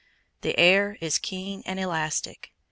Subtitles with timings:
[0.41, 2.49] The air is keen and elastic.